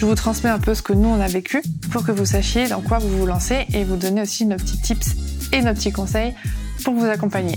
[0.00, 1.62] Je vous transmets un peu ce que nous on a vécu
[1.92, 4.80] pour que vous sachiez dans quoi vous vous lancez et vous donner aussi nos petits
[4.80, 5.10] tips
[5.52, 6.34] et nos petits conseils
[6.82, 7.56] pour vous accompagner.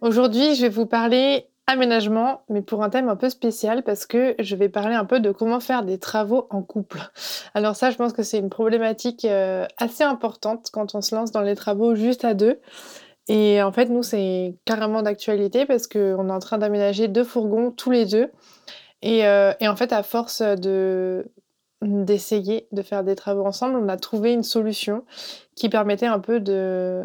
[0.00, 4.36] Aujourd'hui, je vais vous parler aménagement, mais pour un thème un peu spécial parce que
[4.38, 7.00] je vais parler un peu de comment faire des travaux en couple.
[7.52, 11.32] Alors ça, je pense que c'est une problématique euh, assez importante quand on se lance
[11.32, 12.60] dans les travaux juste à deux.
[13.28, 17.70] Et en fait, nous, c'est carrément d'actualité parce qu'on est en train d'aménager deux fourgons
[17.70, 18.30] tous les deux.
[19.02, 21.30] Et, euh, et en fait, à force de
[21.82, 25.04] d'essayer de faire des travaux ensemble, on a trouvé une solution
[25.54, 27.04] qui permettait un peu de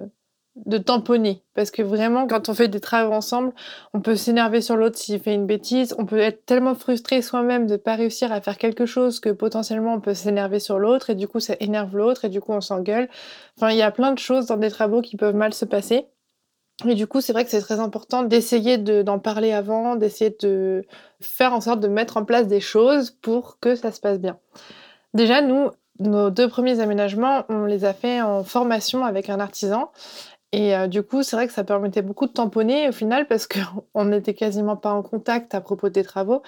[0.55, 1.43] de tamponner.
[1.55, 3.53] Parce que vraiment, quand on fait des travaux ensemble,
[3.93, 5.95] on peut s'énerver sur l'autre s'il fait une bêtise.
[5.97, 9.29] On peut être tellement frustré soi-même de ne pas réussir à faire quelque chose que
[9.29, 12.53] potentiellement on peut s'énerver sur l'autre et du coup ça énerve l'autre et du coup
[12.53, 13.09] on s'engueule.
[13.57, 16.07] Enfin, il y a plein de choses dans des travaux qui peuvent mal se passer.
[16.87, 20.83] Et du coup, c'est vrai que c'est très important d'essayer d'en parler avant, d'essayer de
[21.21, 24.39] faire en sorte de mettre en place des choses pour que ça se passe bien.
[25.13, 29.91] Déjà, nous, nos deux premiers aménagements, on les a fait en formation avec un artisan.
[30.53, 33.47] Et euh, du coup, c'est vrai que ça permettait beaucoup de tamponner au final parce
[33.47, 36.43] qu'on n'était quasiment pas en contact à propos des travaux.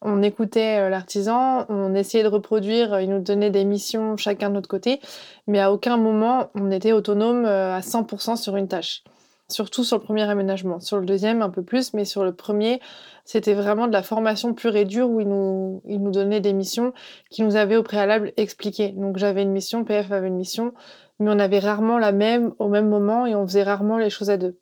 [0.00, 4.54] On écoutait euh, l'artisan, on essayait de reproduire, il nous donnait des missions chacun de
[4.54, 4.98] notre côté,
[5.46, 9.04] mais à aucun moment on était autonome euh, à 100% sur une tâche.
[9.50, 10.80] Surtout sur le premier aménagement.
[10.80, 12.80] Sur le deuxième, un peu plus, mais sur le premier,
[13.24, 16.52] c'était vraiment de la formation pure et dure où il nous, il nous donnait des
[16.52, 16.92] missions
[17.30, 18.90] qui nous avaient au préalable expliquées.
[18.90, 20.72] Donc j'avais une mission, PF avait une mission
[21.20, 24.30] mais on avait rarement la même au même moment et on faisait rarement les choses
[24.30, 24.58] à deux.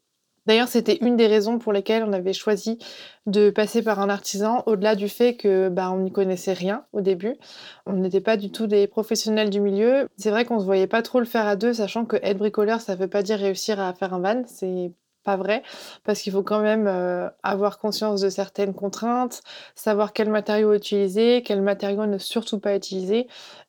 [0.48, 2.78] D'ailleurs, c'était une des raisons pour lesquelles on avait choisi
[3.26, 7.02] de passer par un artisan, au-delà du fait que bah, on n'y connaissait rien au
[7.02, 7.36] début.
[7.84, 10.08] On n'était pas du tout des professionnels du milieu.
[10.16, 12.80] C'est vrai qu'on se voyait pas trop le faire à deux, sachant que être bricoleur,
[12.80, 14.42] ça veut pas dire réussir à faire un van.
[14.46, 14.90] C'est
[15.28, 15.62] pas vrai,
[16.04, 19.42] parce qu'il faut quand même euh, avoir conscience de certaines contraintes,
[19.74, 23.28] savoir quel matériau utiliser, quel matériau ne surtout pas utiliser,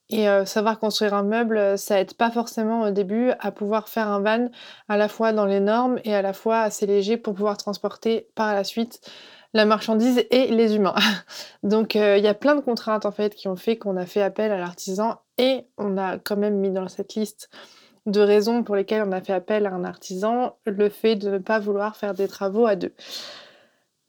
[0.10, 3.90] et euh, savoir construire un meuble, euh, ça aide pas forcément au début à pouvoir
[3.90, 4.48] faire un van
[4.88, 8.30] à la fois dans les normes et à la fois assez léger pour pouvoir transporter
[8.36, 9.02] par la suite
[9.54, 10.96] la marchandise et les humains.
[11.64, 14.22] Donc il y a plein de contraintes en fait qui ont fait qu'on a fait
[14.22, 17.50] appel à l'artisan et on a quand même mis dans cette liste
[18.12, 21.38] de raisons pour lesquelles on a fait appel à un artisan le fait de ne
[21.38, 22.94] pas vouloir faire des travaux à deux.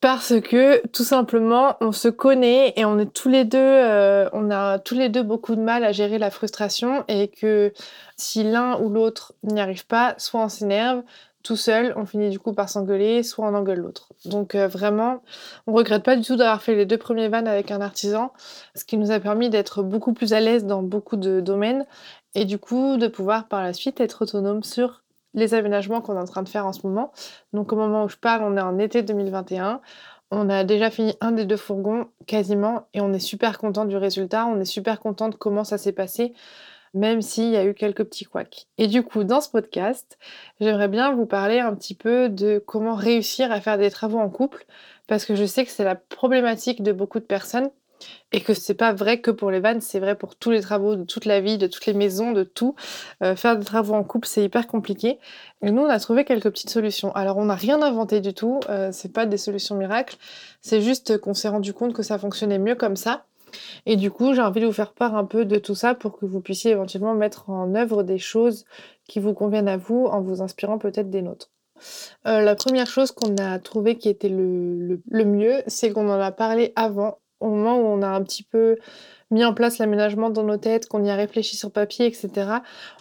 [0.01, 5.55] Parce que tout simplement, on se connaît et euh, on a tous les deux beaucoup
[5.55, 7.75] de mal à gérer la frustration et que
[8.17, 11.03] si l'un ou l'autre n'y arrive pas, soit on s'énerve
[11.43, 14.09] tout seul, on finit du coup par s'engueuler, soit on engueule l'autre.
[14.25, 15.23] Donc euh, vraiment,
[15.67, 18.33] on regrette pas du tout d'avoir fait les deux premiers vannes avec un artisan,
[18.75, 21.87] ce qui nous a permis d'être beaucoup plus à l'aise dans beaucoup de domaines
[22.35, 25.03] et du coup de pouvoir par la suite être autonome sur
[25.35, 27.13] les aménagements qu'on est en train de faire en ce moment.
[27.53, 29.81] Donc au moment où je parle, on est en été 2021.
[30.33, 33.97] On a déjà fini un des deux fourgons quasiment et on est super content du
[33.97, 34.47] résultat.
[34.47, 36.35] On est super content de comment ça s'est passé,
[36.95, 38.67] même s'il y a eu quelques petits couacs.
[38.79, 40.19] Et du coup, dans ce podcast,
[40.61, 44.31] j'aimerais bien vous parler un petit peu de comment réussir à faire des travaux en
[44.31, 44.67] couple
[45.09, 47.71] parce que je sais que c'est la problématique de beaucoup de personnes
[48.33, 50.97] et que c'est pas vrai que pour les vannes, c'est vrai pour tous les travaux
[50.97, 52.75] de toute la vie, de toutes les maisons, de tout.
[53.23, 55.19] Euh, faire des travaux en couple, c'est hyper compliqué.
[55.63, 57.15] Et nous, on a trouvé quelques petites solutions.
[57.15, 58.61] Alors, on n'a rien inventé du tout.
[58.69, 60.17] Euh, c'est pas des solutions miracles.
[60.61, 63.25] C'est juste qu'on s'est rendu compte que ça fonctionnait mieux comme ça.
[63.87, 66.19] Et du coup, j'ai envie de vous faire part un peu de tout ça pour
[66.19, 68.65] que vous puissiez éventuellement mettre en œuvre des choses
[69.09, 71.51] qui vous conviennent à vous en vous inspirant peut-être des nôtres.
[72.27, 76.31] Euh, la première chose qu'on a trouvé qui était le mieux, c'est qu'on en a
[76.31, 78.77] parlé avant, au moment où on a un petit peu
[79.31, 82.31] mis en place l'aménagement dans nos têtes, qu'on y a réfléchi sur papier, etc.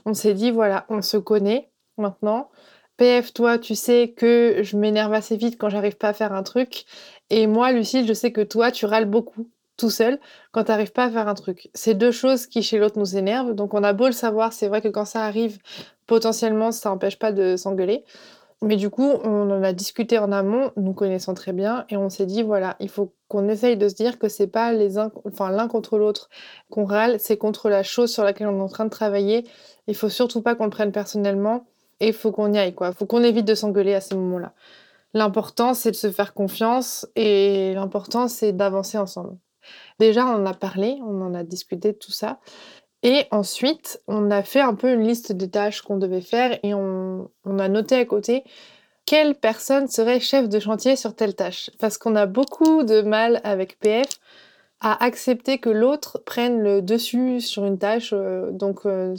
[0.05, 2.49] On s'est dit, voilà, on se connaît maintenant.
[2.97, 6.43] PF, toi, tu sais que je m'énerve assez vite quand j'arrive pas à faire un
[6.43, 6.85] truc.
[7.29, 10.19] Et moi, Lucille, je sais que toi, tu râles beaucoup tout seul
[10.51, 11.69] quand tu n'arrives pas à faire un truc.
[11.73, 13.53] C'est deux choses qui chez l'autre nous énervent.
[13.55, 15.59] Donc on a beau le savoir, c'est vrai que quand ça arrive,
[16.05, 18.03] potentiellement, ça n'empêche pas de s'engueuler.
[18.61, 22.09] Mais du coup, on en a discuté en amont, nous connaissant très bien, et on
[22.09, 25.49] s'est dit voilà, il faut qu'on essaye de se dire que c'est pas les enfin
[25.49, 26.29] l'un contre l'autre
[26.69, 29.45] qu'on râle, c'est contre la chose sur laquelle on est en train de travailler.
[29.87, 31.67] Il faut surtout pas qu'on le prenne personnellement,
[32.01, 32.89] et il faut qu'on y aille quoi.
[32.89, 34.53] Il faut qu'on évite de s'engueuler à ces moments-là.
[35.13, 39.37] L'important c'est de se faire confiance, et l'important c'est d'avancer ensemble.
[39.99, 42.39] Déjà, on en a parlé, on en a discuté de tout ça.
[43.03, 46.73] Et ensuite, on a fait un peu une liste des tâches qu'on devait faire et
[46.73, 48.43] on, a noté à côté
[49.05, 51.71] quelle personne serait chef de chantier sur telle tâche.
[51.79, 54.07] Parce qu'on a beaucoup de mal avec PF
[54.81, 58.11] à accepter que l'autre prenne le dessus sur une tâche.
[58.13, 59.15] Euh, donc, euh,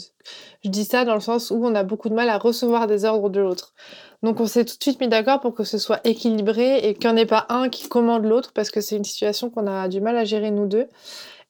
[0.64, 3.04] je dis ça dans le sens où on a beaucoup de mal à recevoir des
[3.04, 3.74] ordres de l'autre.
[4.22, 7.10] Donc, on s'est tout de suite mis d'accord pour que ce soit équilibré et qu'il
[7.10, 9.88] n'y en ait pas un qui commande l'autre parce que c'est une situation qu'on a
[9.88, 10.86] du mal à gérer nous deux.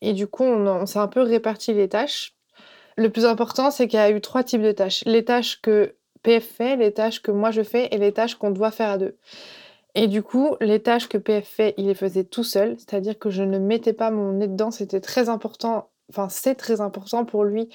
[0.00, 2.35] Et du coup, on, s'est un peu réparti les tâches.
[2.97, 5.02] Le plus important, c'est qu'il y a eu trois types de tâches.
[5.06, 8.50] Les tâches que PF fait, les tâches que moi je fais et les tâches qu'on
[8.50, 9.17] doit faire à deux.
[9.94, 13.31] Et du coup, les tâches que PF fait, il les faisait tout seul, c'est-à-dire que
[13.31, 17.43] je ne mettais pas mon nez dedans, c'était très important, enfin c'est très important pour
[17.43, 17.69] lui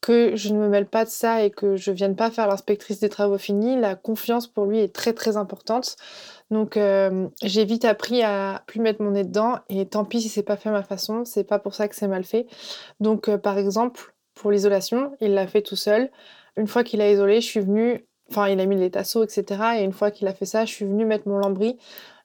[0.00, 3.00] que je ne me mêle pas de ça et que je vienne pas faire l'inspectrice
[3.00, 3.78] des travaux finis.
[3.78, 5.96] La confiance pour lui est très très importante.
[6.50, 10.28] Donc euh, j'ai vite appris à plus mettre mon nez dedans et tant pis si
[10.28, 12.46] c'est pas fait à ma façon, c'est pas pour ça que c'est mal fait.
[12.98, 16.10] Donc euh, par exemple, pour l'isolation, il l'a fait tout seul.
[16.56, 19.44] Une fois qu'il a isolé, je suis venue Enfin, il a mis les tasseaux, etc.
[19.78, 21.78] Et une fois qu'il a fait ça, je suis venue mettre mon lambris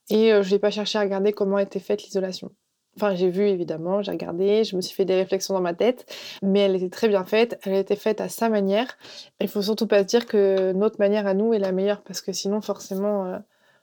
[0.10, 2.51] et euh, je n'ai pas cherché à regarder comment était faite l'isolation.
[2.97, 6.06] Enfin, j'ai vu évidemment, j'ai regardé, je me suis fait des réflexions dans ma tête,
[6.42, 8.97] mais elle était très bien faite, elle était faite à sa manière.
[9.42, 12.21] Il faut surtout pas se dire que notre manière à nous est la meilleure parce
[12.21, 13.38] que sinon, forcément, euh,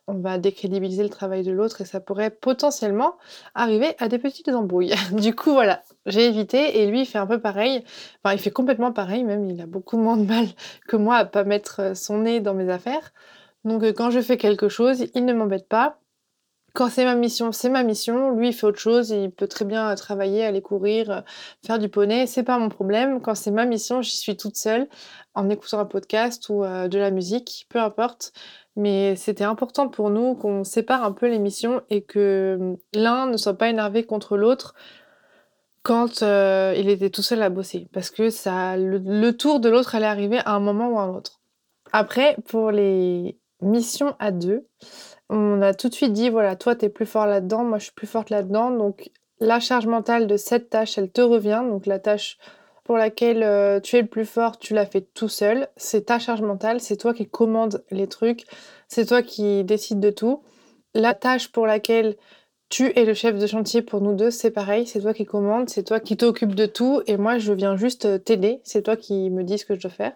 [0.08, 3.16] on va décrédibiliser le travail de l'autre et ça pourrait potentiellement
[3.54, 4.94] arriver à des petites embrouilles.
[5.12, 7.84] du coup, voilà, j'ai évité et lui, il fait un peu pareil.
[8.24, 10.46] Enfin, il fait complètement pareil, même il a beaucoup moins de mal
[10.88, 13.12] que moi à pas mettre son nez dans mes affaires.
[13.64, 15.98] Donc, euh, quand je fais quelque chose, il ne m'embête pas.
[16.74, 18.30] Quand c'est ma mission, c'est ma mission.
[18.30, 19.10] Lui, il fait autre chose.
[19.10, 21.22] Il peut très bien euh, travailler, aller courir,
[21.64, 22.26] faire du poney.
[22.26, 23.20] C'est pas mon problème.
[23.20, 24.88] Quand c'est ma mission, j'y suis toute seule
[25.34, 28.32] en écoutant un podcast ou de la musique, peu importe.
[28.76, 33.26] Mais c'était important pour nous qu'on sépare un peu les missions et que hum, l'un
[33.26, 34.74] ne soit pas énervé contre l'autre
[35.82, 37.88] quand euh, il était tout seul à bosser.
[37.92, 41.14] Parce que ça, le, tour de l'autre allait arriver à un moment ou à un
[41.14, 41.40] autre.
[41.92, 44.66] Après, pour les missions à deux,
[45.28, 47.84] on a tout de suite dit voilà, toi, tu es plus fort là-dedans, moi, je
[47.84, 48.70] suis plus forte là-dedans.
[48.70, 49.10] Donc,
[49.40, 51.62] la charge mentale de cette tâche, elle te revient.
[51.68, 52.38] Donc, la tâche
[52.84, 55.68] pour laquelle euh, tu es le plus fort, tu l'as fait tout seul.
[55.76, 58.44] C'est ta charge mentale, c'est toi qui commandes les trucs,
[58.88, 60.42] c'est toi qui décides de tout.
[60.94, 62.16] La tâche pour laquelle
[62.68, 65.68] tu es le chef de chantier pour nous deux, c'est pareil, c'est toi qui commandes,
[65.68, 69.28] c'est toi qui t'occupes de tout, et moi je viens juste t'aider, c'est toi qui
[69.28, 70.12] me dis ce que je dois faire,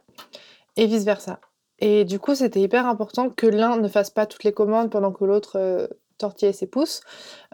[0.76, 1.38] et vice versa.
[1.78, 5.12] Et du coup, c'était hyper important que l'un ne fasse pas toutes les commandes pendant
[5.12, 5.86] que l'autre euh,
[6.18, 7.02] tortiller ses pouces.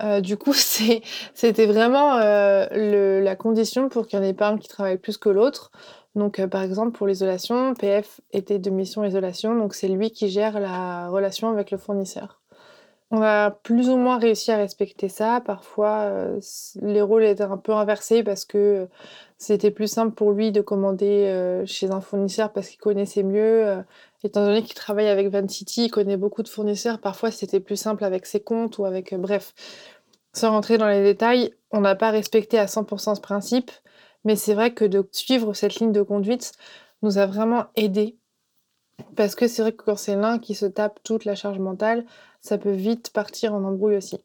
[0.02, 4.58] Euh, du coup, c'était vraiment euh, la condition pour qu'il n'y en ait pas un
[4.58, 5.72] qui travaille plus que l'autre.
[6.14, 10.60] Donc, par exemple, pour l'isolation, PF était de mission isolation, donc c'est lui qui gère
[10.60, 12.42] la relation avec le fournisseur.
[13.10, 15.40] On a plus ou moins réussi à respecter ça.
[15.40, 16.10] Parfois,
[16.82, 18.88] les rôles étaient un peu inversés parce que
[19.38, 23.82] c'était plus simple pour lui de commander chez un fournisseur parce qu'il connaissait mieux
[24.24, 27.76] Étant donné qu'il travaille avec Van City, il connaît beaucoup de fournisseurs, parfois c'était plus
[27.76, 29.12] simple avec ses comptes ou avec...
[29.12, 29.52] Euh, bref,
[30.32, 33.70] sans rentrer dans les détails, on n'a pas respecté à 100% ce principe,
[34.24, 36.52] mais c'est vrai que de suivre cette ligne de conduite
[37.02, 38.16] nous a vraiment aidé.
[39.16, 42.04] Parce que c'est vrai que quand c'est l'un qui se tape toute la charge mentale,
[42.40, 44.20] ça peut vite partir en embrouille aussi.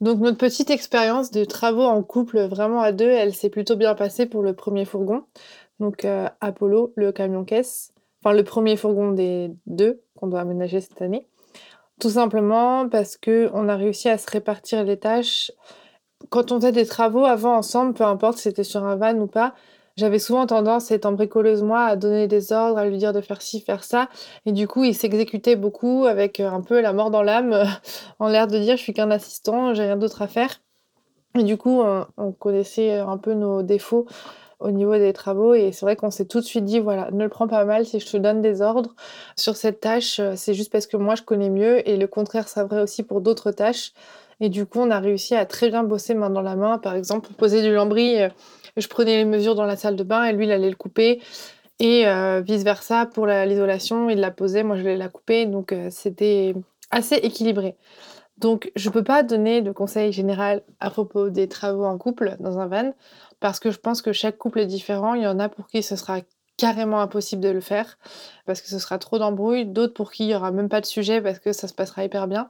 [0.00, 3.94] Donc notre petite expérience de travaux en couple vraiment à deux, elle s'est plutôt bien
[3.94, 5.24] passée pour le premier fourgon.
[5.80, 10.80] Donc euh, Apollo, le camion caisse enfin le premier fourgon des deux qu'on doit aménager
[10.80, 11.28] cette année.
[12.00, 15.50] Tout simplement parce que on a réussi à se répartir les tâches.
[16.30, 19.26] Quand on faisait des travaux avant ensemble, peu importe si c'était sur un van ou
[19.26, 19.54] pas,
[19.98, 23.42] j'avais souvent tendance, étant bricoleuse moi, à donner des ordres, à lui dire de faire
[23.42, 24.08] ci, faire ça.
[24.46, 27.64] Et du coup, il s'exécutait beaucoup avec un peu la mort dans l'âme,
[28.20, 30.60] en l'air de dire je suis qu'un assistant, j'ai rien d'autre à faire.
[31.36, 31.82] Et du coup,
[32.16, 34.06] on, connaissait un peu nos défauts
[34.60, 37.22] au niveau des travaux et c'est vrai qu'on s'est tout de suite dit voilà, ne
[37.22, 38.94] le prends pas mal si je te donne des ordres
[39.36, 42.64] sur cette tâche, c'est juste parce que moi je connais mieux et le contraire ça
[42.64, 43.92] vrai aussi pour d'autres tâches.
[44.40, 46.78] Et du coup, on a réussi à très bien bosser main dans la main.
[46.78, 48.28] Par exemple, poser du lambris, euh,
[48.76, 51.20] je prenais les mesures dans la salle de bain et lui, il allait le couper.
[51.80, 55.46] Et euh, vice-versa, pour l'isolation, il la posait, moi, je l'ai la couper.
[55.46, 56.54] Donc, euh, c'était
[56.90, 57.76] assez équilibré.
[58.38, 62.36] Donc, je ne peux pas donner de conseil général à propos des travaux en couple
[62.38, 62.92] dans un van,
[63.40, 65.14] parce que je pense que chaque couple est différent.
[65.14, 66.20] Il y en a pour qui ce sera
[66.56, 67.98] carrément impossible de le faire,
[68.46, 69.66] parce que ce sera trop d'embrouilles.
[69.66, 72.04] D'autres pour qui il n'y aura même pas de sujet, parce que ça se passera
[72.04, 72.48] hyper bien.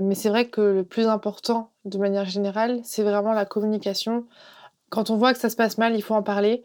[0.00, 4.26] Mais c'est vrai que le plus important, de manière générale, c'est vraiment la communication.
[4.90, 6.64] Quand on voit que ça se passe mal, il faut en parler.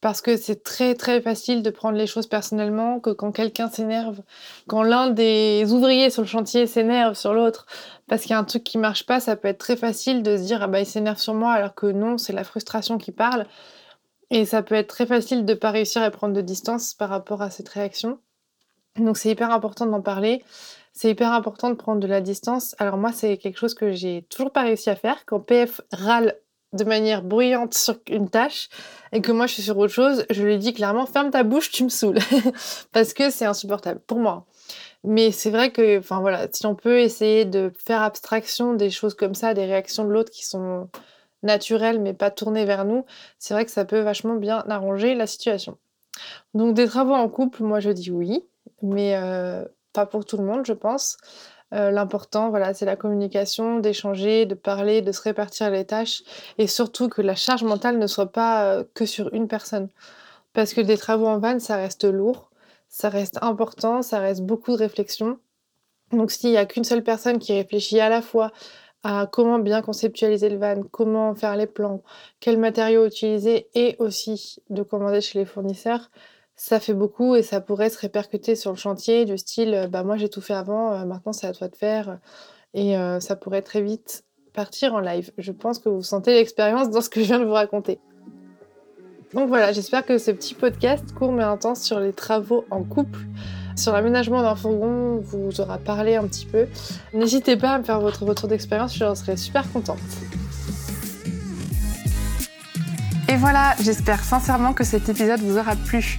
[0.00, 4.22] Parce que c'est très très facile de prendre les choses personnellement, que quand quelqu'un s'énerve,
[4.66, 7.66] quand l'un des ouvriers sur le chantier s'énerve sur l'autre,
[8.08, 10.38] parce qu'il y a un truc qui marche pas, ça peut être très facile de
[10.38, 13.12] se dire ah bah il s'énerve sur moi alors que non, c'est la frustration qui
[13.12, 13.46] parle.
[14.30, 17.42] Et ça peut être très facile de pas réussir à prendre de distance par rapport
[17.42, 18.18] à cette réaction.
[18.96, 20.42] Donc c'est hyper important d'en parler.
[20.92, 22.74] C'est hyper important de prendre de la distance.
[22.78, 25.24] Alors moi, c'est quelque chose que j'ai toujours pas réussi à faire.
[25.26, 26.36] Quand PF râle
[26.72, 28.68] de manière bruyante sur une tâche
[29.12, 31.70] et que moi je suis sur autre chose, je lui dis clairement ferme ta bouche,
[31.70, 32.18] tu me saoules
[32.92, 34.46] parce que c'est insupportable pour moi.
[35.02, 39.14] Mais c'est vrai que enfin voilà, si on peut essayer de faire abstraction des choses
[39.14, 40.88] comme ça, des réactions de l'autre qui sont
[41.42, 43.04] naturelles mais pas tournées vers nous,
[43.38, 45.78] c'est vrai que ça peut vachement bien arranger la situation.
[46.54, 48.44] Donc des travaux en couple, moi je dis oui,
[48.82, 51.16] mais euh, pas pour tout le monde, je pense.
[51.72, 56.22] Euh, l'important, voilà, c'est la communication, d'échanger, de parler, de se répartir les tâches
[56.58, 59.88] et surtout que la charge mentale ne soit pas euh, que sur une personne.
[60.52, 62.50] Parce que des travaux en van, ça reste lourd,
[62.88, 65.38] ça reste important, ça reste beaucoup de réflexion.
[66.12, 68.50] Donc s'il n'y a qu'une seule personne qui réfléchit à la fois
[69.02, 72.02] à comment bien conceptualiser le van, comment faire les plans,
[72.40, 76.10] quels matériaux utiliser et aussi de commander chez les fournisseurs,
[76.60, 80.04] ça fait beaucoup et ça pourrait se répercuter sur le chantier du style euh, bah
[80.04, 82.18] moi j'ai tout fait avant, euh, maintenant c'est à toi de faire
[82.74, 85.32] et euh, ça pourrait très vite partir en live.
[85.38, 87.98] Je pense que vous sentez l'expérience dans ce que je viens de vous raconter.
[89.32, 93.20] Donc voilà, j'espère que ce petit podcast court mais intense sur les travaux en couple,
[93.74, 96.66] sur l'aménagement d'un fourgon vous aura parlé un petit peu.
[97.14, 99.98] N'hésitez pas à me faire votre retour d'expérience, je serais super contente.
[103.30, 106.18] Et voilà, j'espère sincèrement que cet épisode vous aura plu.